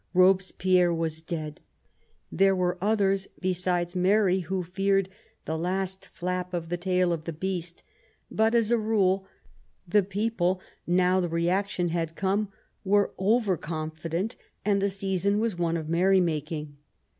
Robespierre 0.15 0.91
was 0.91 1.21
dead. 1.21 1.61
There 2.31 2.55
were 2.55 2.79
others 2.81 3.27
besides 3.39 3.95
Mary 3.95 4.39
who 4.39 4.63
feared" 4.63 5.09
the 5.45 5.55
last 5.59 6.07
flap 6.07 6.55
of 6.55 6.69
the 6.69 6.75
tail 6.77 7.13
of 7.13 7.25
the 7.25 7.31
beast"; 7.31 7.83
but, 8.31 8.55
as 8.55 8.71
a 8.71 8.79
rule, 8.79 9.27
the 9.87 10.01
people, 10.01 10.59
now 10.87 11.19
the 11.19 11.29
reaction 11.29 11.89
had 11.89 12.15
come, 12.15 12.49
were 12.83 13.11
over 13.19 13.55
confident, 13.57 14.35
and 14.65 14.81
the 14.81 14.89
season 14.89 15.37
was 15.37 15.55
one 15.59 15.77
of 15.77 15.87
merry 15.87 16.19
making. 16.19 16.77